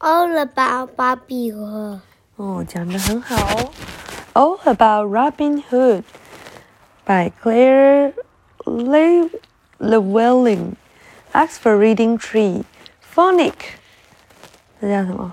[0.00, 2.00] All about Bobby Hood.
[2.36, 3.72] 哦，讲的很好哦。
[4.34, 6.02] All about Robin Hood
[7.06, 8.12] by Claire
[8.64, 9.30] Le
[9.78, 10.76] Llewellyn,
[11.32, 12.64] Oxford Reading Tree,
[13.14, 13.54] Phonic。
[14.80, 15.32] 这叫什么？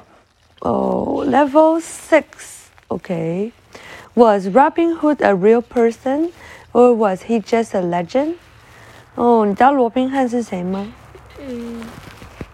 [0.61, 6.31] 哦、oh,，Level Six。OK。Was Robin Hood a real person,
[6.71, 8.35] or was he just a legend?
[9.15, 10.93] 哦，你知道罗宾汉是谁吗？
[11.39, 11.83] 嗯，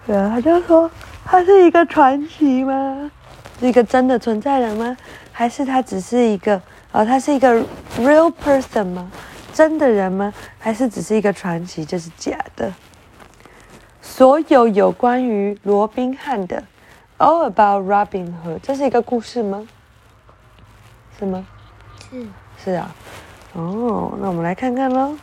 [0.07, 0.89] 对啊，他就说
[1.24, 3.10] 他是一个传奇吗？
[3.58, 4.96] 是一个真的存在人吗？
[5.32, 6.60] 还是他只是一个
[6.92, 7.60] 哦，他是一个
[7.98, 9.10] real person 吗？
[9.52, 10.32] 真的人吗？
[10.58, 12.72] 还是只是一个传奇，就是假的？
[14.02, 16.62] 所有有关于罗宾汉的
[17.18, 19.66] ，all about Robin Hood，这是一个故事吗？
[21.18, 21.46] 是吗？
[22.10, 22.26] 是
[22.62, 22.94] 是啊。
[23.54, 25.16] 哦，那我们来看看喽。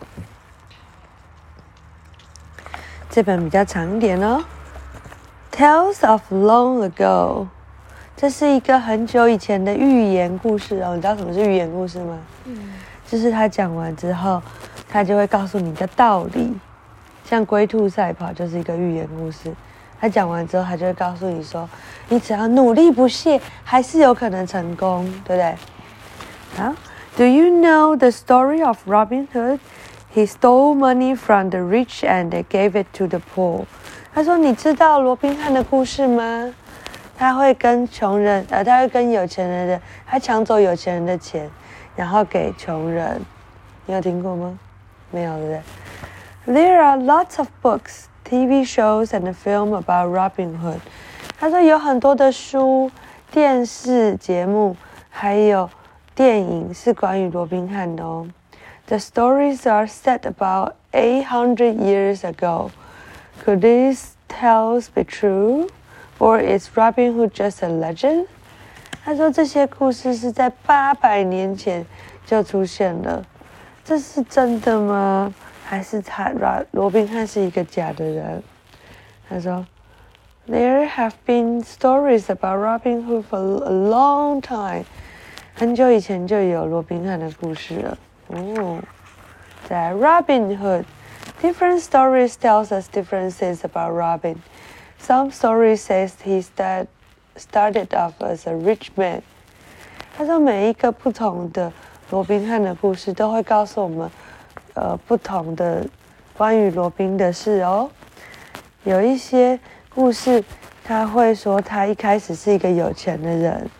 [3.10, 4.42] 这本比较长一点哦。
[5.53, 7.47] Tales of Long Ago，
[8.17, 10.95] 这是一个很久以前的寓言故事哦。
[10.95, 12.19] 你知道什么是寓言故事吗？
[12.45, 12.57] 嗯
[13.07, 14.43] 就是他讲完之后，
[14.89, 16.53] 他就会告诉你一个道理。
[17.25, 19.53] 像龟兔赛跑就是一个寓言故事。
[20.01, 21.69] 他讲完之后，他就会告诉你说，
[22.09, 25.55] 你只要努力不懈，还是有可能成功，对不对？
[26.57, 26.75] 好，
[27.17, 29.61] Do you know the story of Robin Hood?
[30.15, 33.67] He stole money from the rich and gave it to the poor.
[34.14, 36.54] 他说：“你知道罗宾汉的故事吗？
[37.18, 41.50] 他会跟穷人，呃，他会跟有钱人的，他抢走有钱人的钱，
[41.96, 43.22] 然后给穷人。
[43.86, 44.58] 你有听过吗？
[45.12, 45.62] 没有，对
[46.46, 50.80] 不对？There are lots of books, TV shows, and film about Robin Hood.
[51.40, 52.92] 他说有很多的书、
[53.32, 54.76] 电视节目，
[55.10, 55.70] 还有
[56.14, 58.28] 电影是关于罗宾汉的哦。
[58.88, 62.72] The stories are set about 800 years ago.
[63.45, 65.69] Could these tales be true?
[66.19, 68.27] Or is Robin Hood just a legend?
[69.05, 71.87] 他说这些故事是在八百年前
[72.25, 73.25] 就出现了，
[73.85, 75.33] 这是真的吗？
[75.65, 78.43] 还是他罗罗宾汉是一个假的人？
[79.29, 79.65] 他说，
[80.49, 84.85] There have been stories about Robin Hood for a long time.
[85.55, 87.99] 很久以前就有罗宾汉的故事了。
[88.29, 88.81] 哦，
[89.69, 90.85] 在 Robin Hood。
[91.43, 94.43] Different stories tells us different things about Robin.
[94.99, 96.89] Some stories says he start,
[97.37, 99.23] started off as a rich man.
[100.17, 101.73] 他说每一个不同的
[102.11, 104.11] 罗宾汉的故事都会告诉我们，
[104.75, 105.87] 呃，不同的
[106.37, 107.91] 关于罗宾的事哦。
[108.85, 109.61] 有一些
[109.95, 110.43] 故事
[110.85, 113.71] 他会说他一开始是一个有钱的人。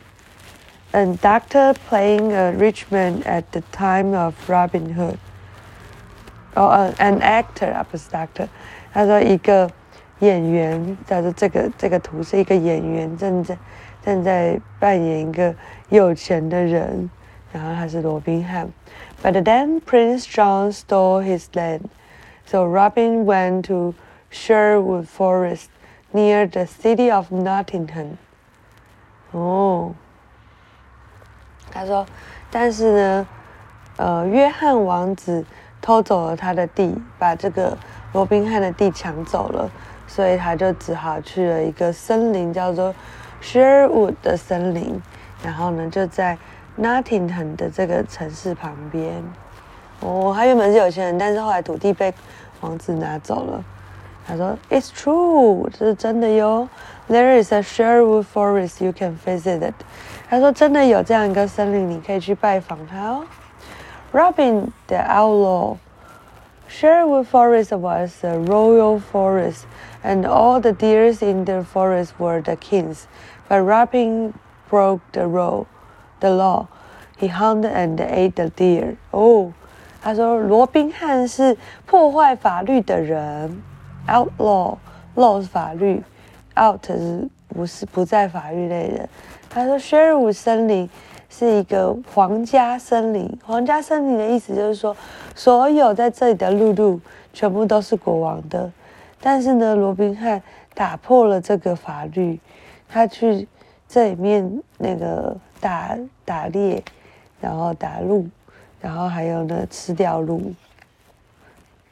[0.93, 5.17] A doctor playing a rich man at the time of Robin Hood.
[6.55, 8.49] 哦，呃，an actor 啊，不是 doctor。
[8.93, 9.71] 他说一个
[10.21, 13.59] 演员，他说这个这个图是一个演员正在
[14.03, 15.55] 正在扮演一个
[15.91, 17.11] 有钱的人，
[17.53, 18.67] 然后他是罗宾汉。
[19.23, 21.91] But then Prince John stole his land,
[22.47, 23.93] so Robin went to
[24.31, 25.69] Sherwood Forest
[26.13, 28.17] near the city of Nottingham.
[29.33, 29.93] 哦，
[31.71, 32.07] 他说，
[32.51, 33.27] 但是呢，
[33.99, 35.45] 呃，约翰王子。
[35.82, 37.78] 偷走了他的地，把这个
[38.14, 39.70] 罗宾汉的地抢走了，
[40.08, 42.94] 所以他就只好去了一个森林，叫做
[43.42, 45.02] Sherwood 的森林。
[45.44, 46.38] 然后呢，就在
[46.80, 49.24] Nottingham 的这个城市旁边。
[50.02, 52.14] 哦，他原本是有钱人，但是后来土地被
[52.60, 53.64] 王子拿走了。
[54.28, 56.70] 他说：“It's true，这是真的哟。
[57.10, 59.74] There is a Sherwood forest you can visit it。”
[60.30, 63.24] 他说：“真的有这样一个森林，你可以去拜访它哦。”
[64.13, 65.79] Robin the Outlaw.
[66.69, 69.67] Sherwood Forest was a royal forest,
[70.03, 73.07] and all the deers in the forest were the king's.
[73.49, 74.35] But Robin
[74.69, 75.67] broke the law.
[76.19, 76.67] The law.
[77.19, 78.97] He hunted and ate the deer.
[79.13, 79.53] Oh,
[80.03, 83.63] 他说罗宾汉是破坏法律的人，
[84.09, 84.79] outlaw
[85.15, 86.03] law 是法律，
[86.57, 89.09] out 是不是不在法律内的。
[89.49, 90.91] 他说 Sherwood 森林。
[91.32, 93.40] 是一个皇家森林。
[93.44, 94.96] 皇家森林的意思就是说，
[95.34, 97.00] 所有在这里的鹿鹿
[97.34, 98.70] 全部都是国王的。
[99.22, 100.44] 但是呢，罗宾汉
[100.74, 102.38] 打破了这个法律，
[102.90, 103.48] 他去
[103.88, 106.84] 这里面那个打打猎，
[107.40, 108.28] 然后打鹿，
[108.82, 110.54] 然后还有呢吃掉鹿。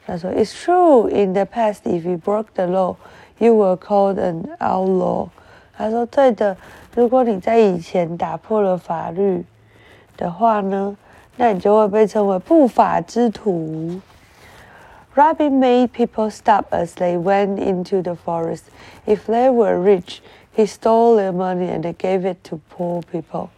[0.06, 1.08] 他说：“It's true.
[1.08, 2.96] In the past, if you broke the law,
[3.38, 5.28] you were called an outlaw.”
[5.76, 6.56] 他说：“对的。”
[6.94, 9.44] 如果你在以前打破了法律
[10.16, 10.96] 的话呢，
[11.36, 14.00] 那你就会被称为不法之徒。
[15.14, 18.64] Robin made people stop as they went into the forest.
[19.06, 20.18] If they were rich,
[20.54, 23.48] he stole their money and gave it to poor people。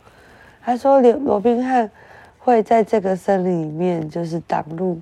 [0.62, 1.90] 他说罗罗宾汉
[2.38, 5.00] 会在这个森林里面就是挡路，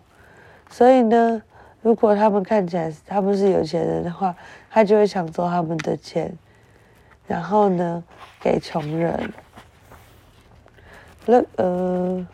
[0.71, 1.43] 所以呢，
[1.83, 4.35] 如果他们看起来他们是有钱人的话，
[4.71, 6.33] 他就会抢走他们的钱，
[7.30, 8.04] 然后呢
[8.40, 9.34] 给穷人。
[11.26, 12.28] Look，呃，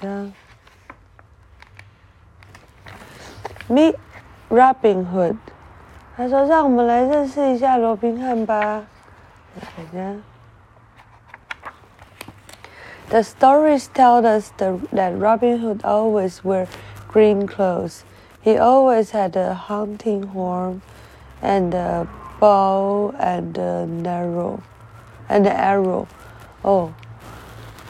[0.00, 0.32] 呀，
[3.68, 3.96] Meet
[4.48, 5.36] Robin Hood。
[6.16, 8.86] 他说：“让我们来认识一下罗宾汉吧。”
[9.60, 10.16] 大家。
[13.10, 16.66] The stories tell us the, that Robin Hood always wore
[17.12, 18.00] green clothes.
[18.43, 20.81] He always had a hunting horn
[21.43, 22.07] and a
[22.39, 24.59] bow and an arrow
[25.29, 26.05] and an arrow.
[26.63, 26.89] 哦，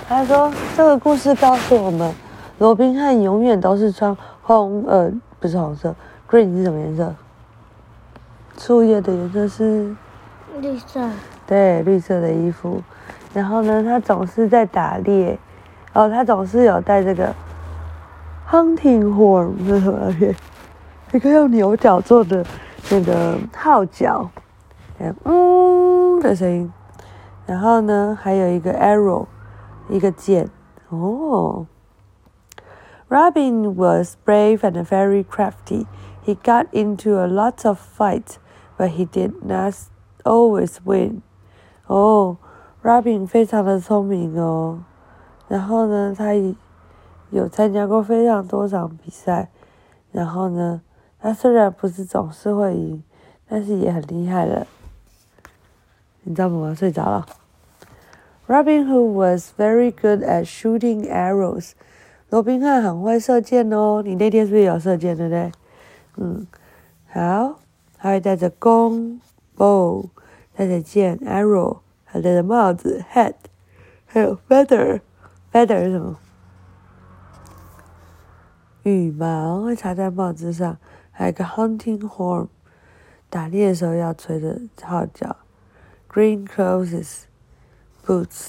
[0.07, 2.13] 他说这个故事告诉我们，
[2.59, 5.09] 罗宾汉永远都是穿红呃
[5.39, 5.95] 不是红色
[6.30, 7.15] ，green 是什么颜色？
[8.57, 9.95] 树叶的颜色是
[10.59, 11.09] 绿色。
[11.48, 12.81] 对，绿色的衣服。
[13.33, 15.39] 然后呢，他总是在打猎。
[15.94, 17.33] 哦，他总是有带这个
[18.50, 20.37] hunting horn，是什么东西？
[21.12, 22.44] 一个用牛角做的
[22.91, 24.29] 那个号角，
[25.25, 26.73] 嗯的声音。
[27.47, 29.27] 然后呢，还有一个 arrow，
[29.88, 30.49] 一个箭。
[30.88, 31.67] 哦。
[33.09, 35.87] Robin was brave and very crafty.
[36.25, 38.38] He got into a lot of fights
[38.77, 39.75] but he did not
[40.25, 41.23] always win.
[41.87, 42.37] 哦，
[42.83, 44.81] Robin 非常的聪明哦，
[45.47, 46.33] 然后呢，他
[47.31, 49.50] 有参加过非常多场比赛，
[50.12, 50.81] 然后呢，
[51.19, 53.04] 他虽然不是总是会赢，
[53.50, 54.68] 但是也很厉害了。
[56.24, 56.75] 你知道吗？
[56.75, 57.25] 睡着了。
[58.48, 61.72] Robin Hood was very good at shooting arrows.
[62.30, 65.51] 罗宾汉很会射箭哦，你那天是不是有射箭，对不对？
[66.18, 66.45] 嗯，
[67.12, 67.57] 好。
[68.04, 69.22] 他会戴着弓
[69.56, 70.10] ，bow，
[70.56, 73.36] 戴着箭，arrow，还戴着帽子，hat，
[74.07, 76.18] 还有 feather，feather 是什么？
[78.83, 80.79] 羽毛会插在帽子上，
[81.11, 82.49] 还有一个 hunting horn，
[83.29, 85.37] 打猎的时候要吹的号角，
[86.09, 88.49] green clothes，boots，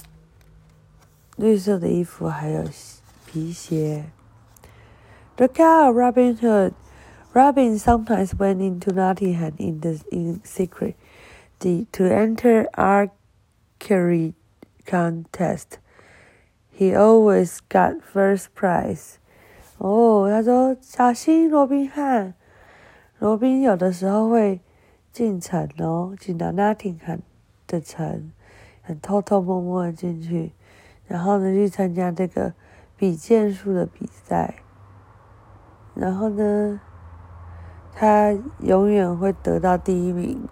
[1.36, 2.64] 绿色的衣服还有
[3.26, 4.06] 皮鞋。
[5.36, 10.96] The cow Robin Hood。Robin sometimes went into Nottingham in the in secret
[11.60, 14.34] the, to enter archery
[14.88, 15.78] contest.
[16.72, 19.20] He always got first prize.
[19.83, 22.35] 哦，他说小心罗宾汉，
[23.19, 24.61] 罗宾有的时候会
[25.11, 27.19] 进城哦，进到 Nottingham
[27.67, 28.31] 的城，
[28.83, 30.53] 很偷偷摸摸的进去，
[31.07, 32.55] 然后呢去参加这个
[32.97, 34.55] 比剑术的比赛，
[35.95, 36.81] 然后呢。
[37.95, 40.49] 他永远会得到第一名。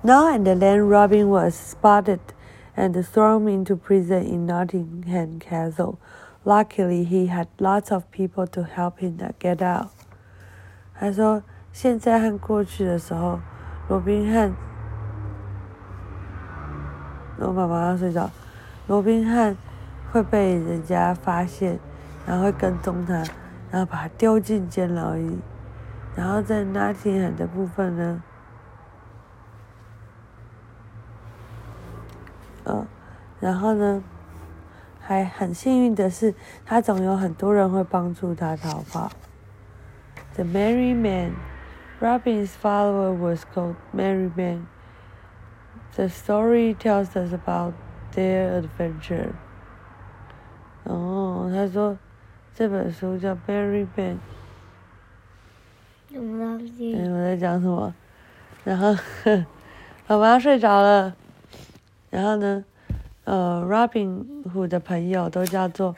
[0.00, 2.18] Now and then, Robin was spotted
[2.74, 5.96] and thrown into prison in Nottingham Castle.
[6.42, 9.88] Luckily, he had lots of people to help him get out.
[10.94, 11.42] 他说，
[11.72, 13.40] 现在和过去的时候，
[13.88, 14.54] 罗宾汉，
[17.38, 18.30] 我妈妈要睡着。
[18.86, 19.56] 罗宾汉
[20.10, 21.78] 会被人家发现，
[22.26, 23.14] 然后会跟踪他，
[23.70, 25.38] 然后把他丢进监牢里。
[26.16, 28.22] 然后在拉丁海的部分呢，
[32.64, 32.86] 呃，
[33.38, 34.02] 然后呢，
[35.10, 36.32] 还很幸运的是，
[36.64, 39.10] 他总有很多人会帮助他逃跑。
[40.34, 41.32] The Merry Man,
[42.00, 44.68] Robin's follower was called Merry Man.
[45.96, 47.72] The story tells us about
[48.14, 49.30] their adventure.
[50.84, 51.98] 哦，他说
[52.54, 54.14] 这本书叫《Merry Man》。
[56.12, 56.94] 什么东西？
[56.94, 57.92] 嗯，我在讲什么？
[58.62, 58.94] 然后，
[60.06, 61.16] 妈妈睡着了。
[62.10, 62.64] 然后呢，
[63.30, 65.94] 呃，Robin 虎的朋友都叫做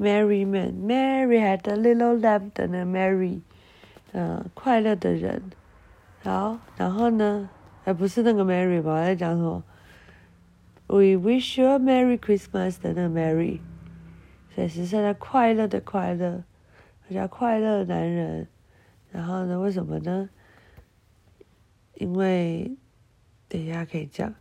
[0.00, 0.72] Merry Man。
[0.82, 3.38] Mary had a little lamb and Mary，
[4.10, 5.40] 嗯，快乐的人。
[6.24, 7.48] 好，然后呢，
[7.84, 8.94] 哎，不是那个 Mary 吧？
[8.94, 9.62] 我在讲什么
[10.88, 13.60] ？We wish you a Merry Christmas 的那个 Mary，
[14.52, 16.42] 所以是现在快乐的快乐，
[17.08, 18.48] 叫快乐男人。
[19.12, 19.60] 然后呢？
[19.60, 20.28] 为什么呢？
[21.94, 22.76] 因为
[23.48, 24.34] 等一下可以讲。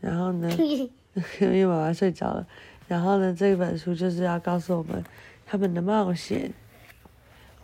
[0.00, 0.50] 然后呢？
[1.40, 2.46] 因为妈妈睡着了。
[2.86, 3.34] 然后呢？
[3.34, 5.02] 这本书就是要告诉我们
[5.46, 6.52] 他们的冒险。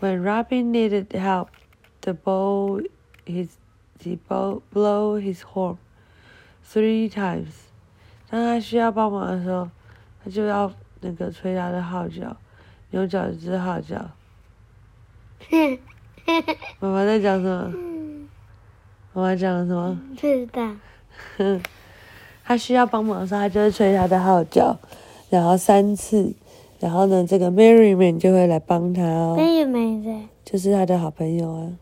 [0.00, 1.49] When Robin needed help,
[2.00, 2.80] the bow
[3.26, 3.50] his
[3.99, 5.76] the bow blow his horn
[6.66, 7.69] three times。
[8.30, 9.69] 当他需要帮忙的时候，
[10.25, 12.35] 他就要那个吹他的号角，
[12.90, 14.11] 牛角之号角。
[16.80, 17.75] 妈妈在讲什么？
[19.12, 20.00] 妈妈讲了什么？
[20.09, 20.76] 不知道。
[22.50, 24.76] 他需要帮忙的时候，他就会吹他的号角，
[25.28, 26.33] 然后三次，
[26.80, 30.12] 然后呢，这个 Merryman 就会来帮他哦，那也没的。
[30.45, 31.73] 就是他的好朋友啊，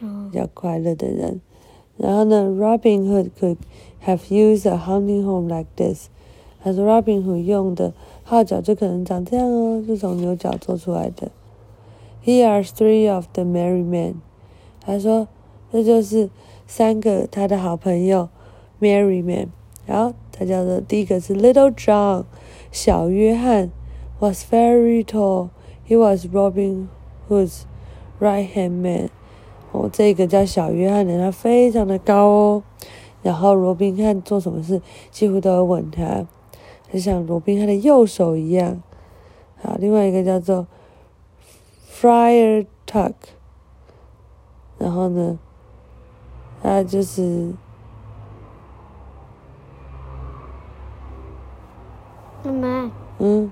[0.00, 1.38] 哦比，较快乐的人。
[1.98, 3.58] 然后呢，Robin Hood could
[4.06, 6.08] have used a hunting horn like this。
[6.62, 11.30] 他说，Robin Hood 用的号角就可能长这样哦，是从牛角做出来的。
[12.24, 14.14] Here are three of the merry men。
[14.80, 15.28] 他说，
[15.70, 16.30] 这就是
[16.66, 18.30] 三个他的好朋友
[18.80, 19.48] merry men。
[19.86, 22.24] 然后他叫做第一个是 Little John，
[22.72, 23.70] 小约翰
[24.18, 25.50] ，was very tall。
[25.86, 26.88] He was Robin
[27.28, 27.62] Hood's
[28.18, 29.10] right hand man。
[29.72, 32.62] 哦，这个叫小约翰的，他非常的高哦。
[33.22, 36.26] 然后罗宾汉做什么事几乎都要吻他，
[36.92, 38.82] 就像罗宾汉的右手一样。
[39.62, 40.66] 好，另外一个叫做
[41.90, 43.14] Friar Tuck，
[44.78, 45.38] 然后呢，
[46.62, 47.52] 他就是
[52.44, 53.50] 妈妈，嗯，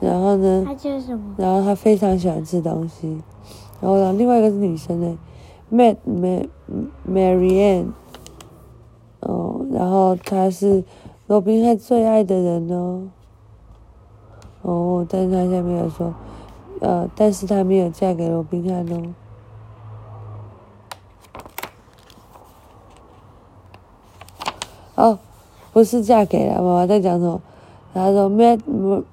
[0.00, 1.34] 然后呢，他叫什么？
[1.36, 3.22] 然后他非常喜欢吃东西。
[3.80, 5.18] 然后呢，另外一个是女生呢
[5.70, 6.48] ，Mad Ma
[7.06, 7.88] Marianne，
[9.20, 10.82] 哦，然后她是
[11.26, 13.08] 罗宾汉最爱的人哦。
[14.62, 16.14] 哦，但是他下面有说，
[16.80, 19.14] 呃，但是她没有嫁给罗宾汉哦。
[24.94, 25.18] 哦，
[25.75, 27.41] 不是嫁给了，妈妈在讲什么？
[27.93, 28.61] 他说，Mad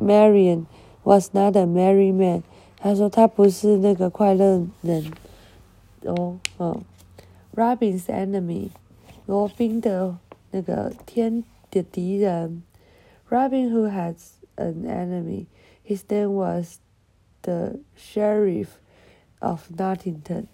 [0.00, 0.66] Marian
[1.02, 2.42] was not a merry man。
[2.76, 5.12] 他说他不是那个快乐人。
[6.04, 6.80] 哦，哦，
[7.54, 8.68] Robin's enemy，
[9.26, 10.16] 罗宾的
[10.52, 12.62] 那个天的敌人。
[13.28, 14.14] Robin who has
[14.56, 15.46] an enemy.
[15.84, 16.78] His name was
[17.42, 18.78] the sheriff
[19.40, 20.46] of Nottingham.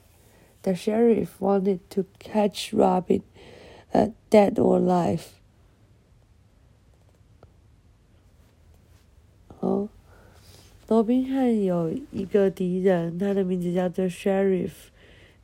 [0.62, 3.22] The sheriff wanted to catch Robin,
[3.92, 5.24] uh, dead or alive.
[10.89, 14.71] 罗宾汉有一个敌人，他的名字叫做 Sheriff，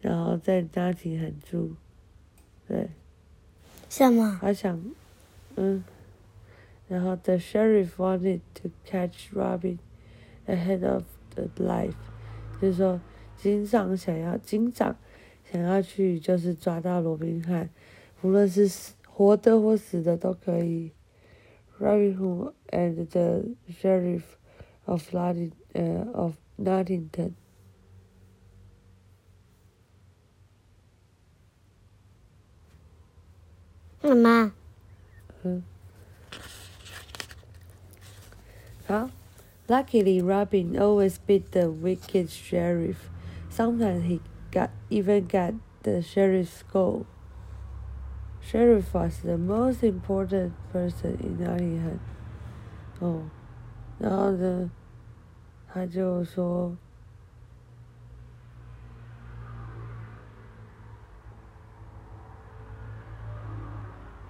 [0.01, 1.75] 然后在 Nottingham 住。
[2.67, 2.89] 对，
[3.87, 4.39] 什么？
[4.41, 4.83] 他想，
[5.55, 5.83] 嗯，
[6.87, 9.77] 然后 the sheriff wanted to catch Robin
[10.47, 11.03] ahead of
[11.35, 11.93] the life，
[12.59, 12.99] 就是说
[13.37, 14.95] 警长想要警长
[15.51, 17.69] 想要去就是抓到罗宾汉，
[18.23, 20.89] 无论是死活的或死的都可以。
[21.79, 24.23] Robin Hood and the sheriff
[24.87, 27.35] of, Notting, uh, of Nottington.
[34.03, 34.51] Mama.
[39.67, 43.09] Luckily, Robin always beat the wicked sheriff.
[43.49, 47.07] Sometimes he got even got the sheriff's gold.
[48.41, 51.99] Sheriff was the most important person in Nottingham.
[53.01, 53.31] Oh.
[53.97, 54.69] 然后呢，
[55.67, 56.75] 他就说，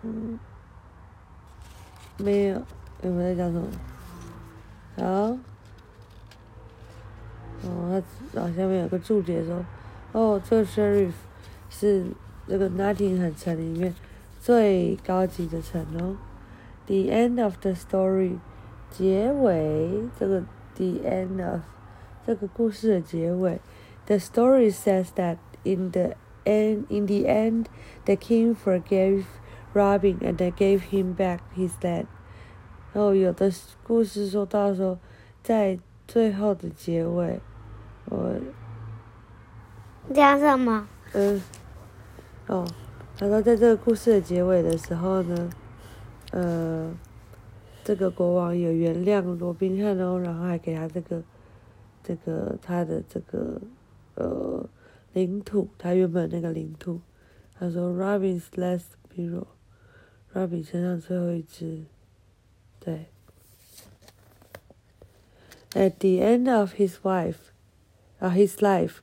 [0.03, 0.39] 嗯，
[2.17, 2.61] 没有，
[3.01, 3.67] 有没有在讲什么？
[4.97, 5.03] 好，
[7.63, 9.65] 哦，他然后下面有个注解说，
[10.13, 11.11] 哦，这个 sheriff
[11.69, 12.05] 是
[12.45, 13.93] 那个 Nottingham 城里面
[14.39, 16.15] 最高级的城哦。
[16.85, 18.37] The end of the story，
[18.94, 20.40] 结尾，这个
[20.74, 21.60] the end of
[22.26, 23.60] 这个故事的结尾。
[24.06, 27.66] The story says that in the end, in the end,
[28.04, 29.24] the king forgave
[29.72, 32.06] Robin and they gave him back his land.
[32.92, 33.52] 然后有的
[33.84, 34.98] 故事说到说，
[35.42, 35.78] 在
[36.08, 37.40] 最后的结尾，
[38.06, 38.34] 我
[40.12, 40.88] 讲什么？
[41.12, 41.40] 嗯，
[42.48, 42.66] 哦，
[43.16, 45.50] 他说在这个故事的结尾的时候呢，
[46.32, 46.92] 呃，
[47.84, 51.22] 这个国王有原谅罗宾汉哦，然后还给他这个
[52.02, 53.60] 这个他的这个
[54.14, 54.68] 呃
[55.12, 57.00] 领土，他原本那个领土。
[57.58, 61.84] 他说 Robin's last hero，Robin 身上最后一只，
[62.78, 63.06] 对。
[65.72, 67.52] At the end of his wife,
[68.20, 69.02] uh, his life,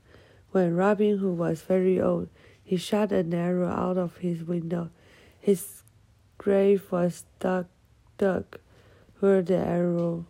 [0.51, 2.27] when Robin Hood was very old,
[2.63, 4.89] he shot an arrow out of his window.
[5.39, 5.83] His
[6.37, 7.67] grave was dug,
[8.17, 8.43] dug
[9.22, 10.24] where the arrow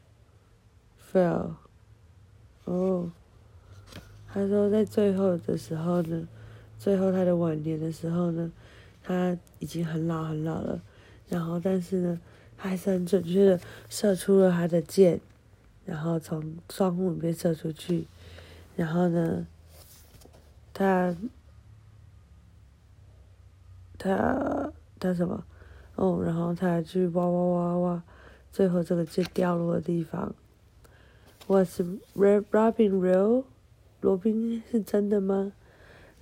[1.10, 1.54] fell.
[2.66, 3.10] 哦，
[4.28, 6.28] 他说在最后的时候呢，
[6.78, 8.52] 最后他的晚年的时候呢，
[9.02, 10.82] 他已经很老很老了，
[11.30, 12.20] 然后但是呢，
[12.58, 15.20] 他还是很准确的射出了他的箭，
[15.86, 18.06] 然后从窗户里面射出去，
[18.76, 19.46] 然后呢，
[20.74, 21.16] 他
[23.98, 24.70] 他
[25.00, 25.44] 他什么？
[25.96, 28.02] 哦，然后他去挖挖挖挖，
[28.52, 30.34] 最后这个就掉落的地方。
[31.48, 31.80] Was
[32.14, 33.44] Robin real？
[34.00, 35.52] 罗宾是真的吗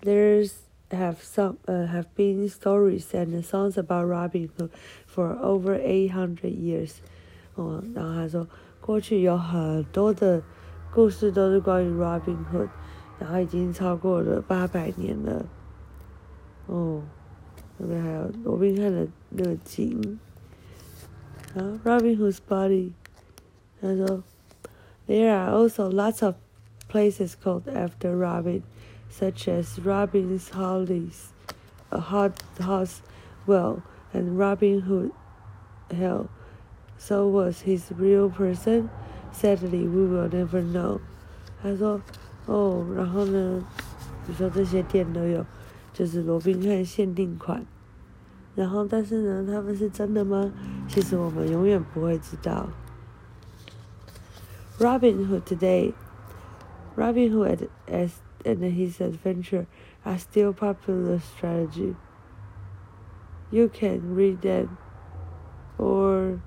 [0.02, 0.52] ？There's
[0.90, 4.70] have some uh, have been stories and songs about Robin Hood
[5.06, 6.96] for over eight hundred years。
[7.54, 8.46] 哦，然后他说，
[8.80, 10.42] 过去有很多的
[10.92, 12.68] 故事都是关于 Robin Hood，
[13.18, 15.46] 然后已经超过了八百年了。
[16.66, 17.02] 哦，
[17.78, 20.18] 那边还有罗宾汉的那个景。
[21.53, 22.91] 然后 Robin Hood's body，
[23.81, 24.23] 他说，
[25.07, 26.35] There are also lots of
[26.89, 28.63] places called after Robin,
[29.09, 31.29] such as Robin's Hollies,
[31.89, 33.01] a hot house
[33.45, 33.81] well,
[34.13, 35.11] and Robin Hood
[35.89, 36.27] Hill.
[36.97, 38.89] So was his real person?
[39.31, 40.99] Sadly, we will never know.
[41.61, 43.63] 他说：“哦，然后呢？
[44.27, 45.45] 你说这些店都有，
[45.93, 47.63] 就是罗宾汉限定款。
[48.55, 50.51] 然后，但是呢，他们是真的吗？
[50.89, 52.69] 其实我们永远不会知道。
[54.79, 55.93] Robin Hood today
[56.95, 58.11] Robin Hood as,
[58.43, 59.65] and his adventure
[60.03, 61.95] are still popular strategy.
[63.51, 64.77] You can read them
[65.77, 66.39] or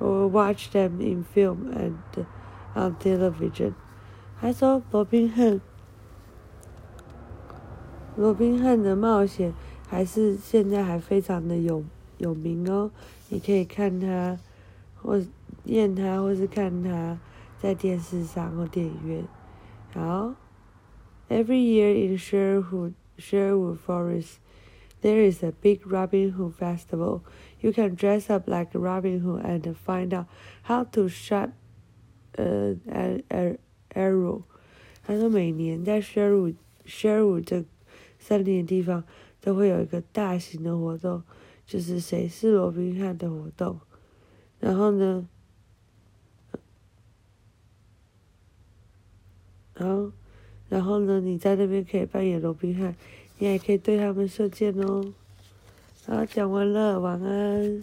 [0.00, 2.26] or watch them in film and
[2.74, 3.74] on television.
[4.36, 5.60] 还说罗宾汉，
[8.16, 9.54] 罗宾汉的冒险
[9.89, 11.83] 还是现在还非常的有
[12.19, 12.91] 有名哦。
[13.27, 14.39] 你可以看他，
[14.95, 15.21] 或
[15.63, 17.17] 念他，或是看他。
[17.61, 19.25] 在电视上或电影院。
[19.93, 20.33] 好
[21.27, 24.35] ，Every year in Sherwood Sherwood Forest,
[25.01, 27.19] there is a big Robin Hood festival.
[27.59, 30.27] You can dress up like Robin Hood and find out
[30.63, 31.49] how to shoot
[32.37, 33.57] uh, an
[33.93, 34.43] arrow.
[35.05, 36.55] 他说，每年在 Sherwood
[36.85, 37.65] Sherwood 这
[38.19, 39.03] 森林的地方
[39.41, 41.23] 都会有一个大型的活动，
[41.65, 43.79] 就是谁是罗宾汉的活动。
[44.59, 45.27] 然后呢？
[49.73, 50.11] 然后，
[50.67, 51.21] 然后呢？
[51.21, 52.93] 你在那边可以扮演罗宾汉，
[53.37, 55.13] 你也可以对他们射箭哦。
[56.05, 57.81] 好，讲完了，晚安。